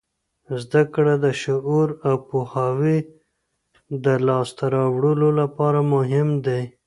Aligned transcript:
زده 0.61 0.83
کړه 0.93 1.13
د 1.25 1.27
شعور 1.41 1.87
او 2.07 2.15
پوهاوي 2.29 2.97
د 4.05 4.05
لاسته 4.27 4.63
راوړلو 4.75 5.29
لپاره 5.41 5.79
مهم 5.93 6.29
دی. 6.45 6.61